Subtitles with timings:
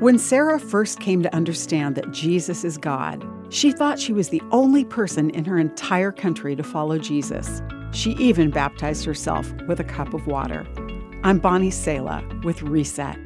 [0.00, 4.40] When Sara first came to understand that Jesus is God, she thought she was the
[4.50, 7.60] only person in her entire country to follow Jesus.
[7.92, 10.66] She even baptized herself with a cup of water.
[11.22, 13.18] I'm Bonnie Sala with Reset.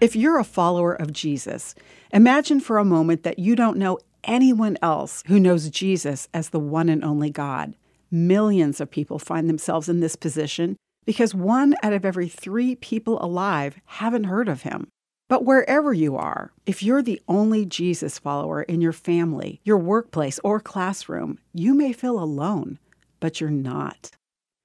[0.00, 1.76] If you're a follower of Jesus,
[2.12, 6.58] imagine for a moment that you don't know anyone else who knows Jesus as the
[6.58, 7.76] one and only God.
[8.10, 10.76] Millions of people find themselves in this position
[11.08, 14.88] because one out of every three people alive haven't heard of him.
[15.26, 20.38] But wherever you are, if you're the only Jesus follower in your family, your workplace,
[20.44, 22.78] or classroom, you may feel alone,
[23.20, 24.10] but you're not.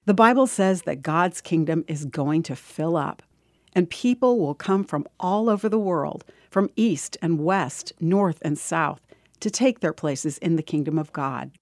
[0.04, 3.22] The Bible says that God's kingdom is going to fill up,
[3.74, 8.58] and people will come from all over the world, from east and west, north and
[8.58, 9.00] south,
[9.40, 11.52] to take their places in the kingdom of God.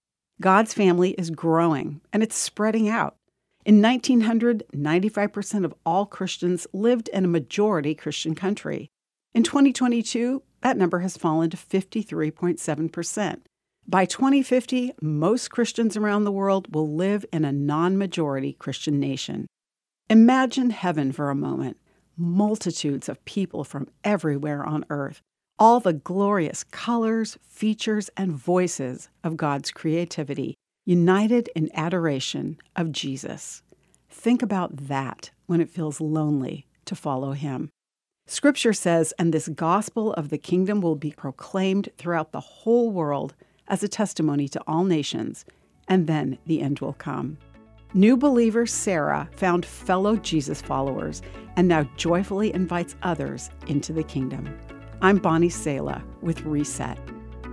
[0.41, 3.15] God's family is growing and it's spreading out.
[3.65, 8.91] In 1900, 95% of all Christians lived in a majority Christian country.
[9.35, 13.41] In 2022, that number has fallen to 53.7%.
[13.87, 19.47] By 2050, most Christians around the world will live in a non majority Christian nation.
[20.11, 21.77] Imagine heaven for a moment
[22.17, 25.23] multitudes of people from everywhere on earth,
[25.59, 33.63] all the glorious colors, features, and voices of God's creativity united in adoration of Jesus.
[34.11, 37.71] Think about that when it feels lonely to follow him.
[38.27, 43.35] Scripture says, and this gospel of the kingdom will be proclaimed throughout the whole world
[43.69, 45.45] as a testimony to all nations,
[45.89, 47.39] and then the end will come.
[47.95, 51.21] New believer Sara found fellow Jesus followers
[51.57, 54.59] and now joyfully invites others into the kingdom.
[55.03, 56.99] I'm Bonnie Sala with Reset.